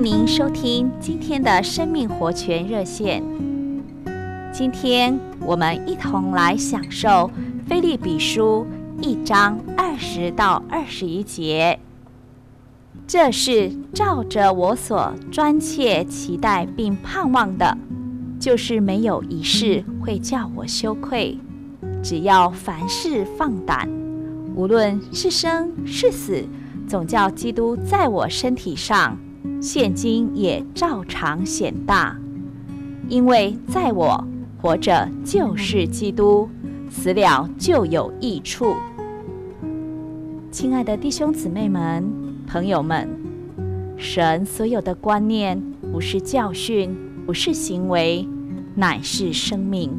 [0.00, 3.22] 迎您收听今天的生命活泉热线。
[4.50, 7.30] 今天我们一同来享受
[7.68, 8.66] 腓立比书
[9.02, 11.78] 一章二十到二十一节。
[13.06, 17.76] 这是照着我所专切期待并盼望的，
[18.38, 21.36] 就是没有一事会叫我羞愧。
[22.02, 23.86] 只要凡事放胆，
[24.54, 26.42] 无论是生是死，
[26.88, 29.18] 总叫基督在我身体上。
[29.60, 32.16] 现今也照常显大，
[33.08, 34.26] 因为在我
[34.60, 36.48] 活着就是基督，
[36.88, 38.74] 死了就有益处。
[40.50, 42.10] 亲爱的弟兄姊妹们、
[42.46, 43.08] 朋友们，
[43.96, 46.94] 神所有的观念不是教训，
[47.24, 48.26] 不是行为，
[48.74, 49.90] 乃是生命。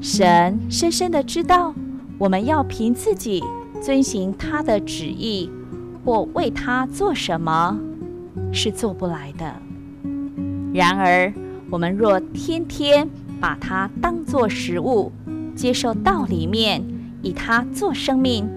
[0.00, 1.74] 神深深的知道，
[2.16, 3.42] 我们要凭自己
[3.82, 5.50] 遵行他的旨意，
[6.04, 7.78] 或为他做什么。
[8.52, 9.54] 是做不来的。
[10.72, 11.32] 然而，
[11.70, 13.08] 我们若天天
[13.40, 15.10] 把它当作食物，
[15.54, 16.82] 接受道里面，
[17.22, 18.48] 以它做生命，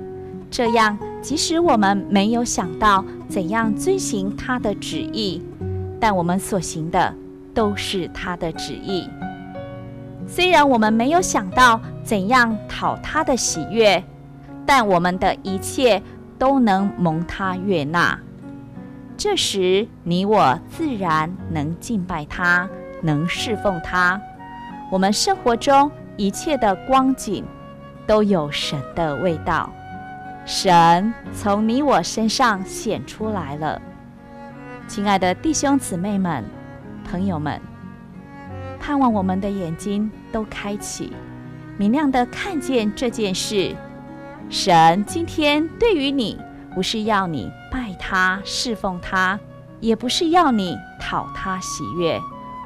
[0.51, 5.41] 这样，即使我们没有想到怎样遵行他的旨意，
[5.99, 7.13] 但我们所行的
[7.53, 9.09] 都是他的旨意。
[10.27, 14.03] 虽然我们没有想到怎样讨他的喜悦，
[14.65, 16.01] 但我们的一切
[16.37, 18.19] 都能蒙他悦纳。
[19.23, 22.67] 这时，你我自然能敬拜他，
[23.01, 24.21] 能侍奉他。
[24.91, 27.45] 我们生活中一切的光景，
[28.05, 29.71] 都有神的味道。
[30.45, 33.81] 神从你我身上显出来了。
[34.89, 36.43] 亲爱的弟兄姊妹们、
[37.09, 37.61] 朋友们，
[38.77, 41.13] 盼望我们的眼睛都开启，
[41.77, 43.73] 明亮的看见这件事。
[44.49, 46.37] 神今天对于你，
[46.73, 49.39] 不是要你拜他、侍奉他，
[49.79, 52.19] 也不是要你讨他喜悦，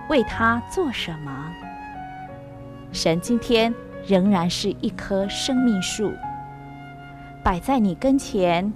[0.09, 1.51] 为他做什么。
[2.93, 3.73] 神今天
[4.05, 6.13] 仍然是一棵生命树，
[7.43, 8.73] 摆在你跟前。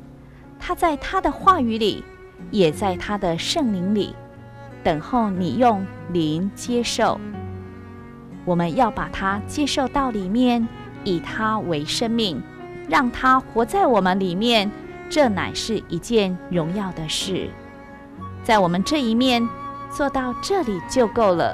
[0.59, 2.03] 他在他的话语里，
[2.51, 4.15] 也在他的圣灵里，
[4.83, 7.19] 等候你用灵接受。
[8.45, 10.67] 我们要把它接受到里面，
[11.03, 12.39] 以他为生命，
[12.87, 14.69] 让他活在我们里面。
[15.11, 17.49] 这乃是一件荣耀的事，
[18.45, 19.45] 在我们这一面
[19.91, 21.53] 做到这里就够了。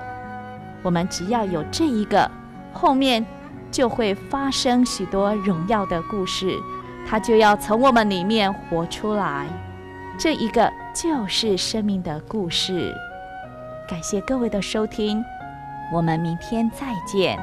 [0.83, 2.29] 我们只要有这一个，
[2.71, 3.25] 后面
[3.71, 6.55] 就会发生许多荣耀的故事，
[7.09, 9.47] 它就要从我们里面活出来。
[10.19, 12.93] 这一个就是生命的故事。
[13.89, 15.23] 感谢各位的收听，
[15.91, 17.39] 我们明天再见。